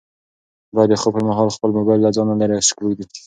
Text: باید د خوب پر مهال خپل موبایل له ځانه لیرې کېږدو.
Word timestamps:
باید 0.75 0.89
د 0.91 0.95
خوب 1.01 1.13
پر 1.15 1.23
مهال 1.29 1.47
خپل 1.55 1.69
موبایل 1.77 1.99
له 2.03 2.11
ځانه 2.15 2.33
لیرې 2.39 2.59
کېږدو. 2.77 3.05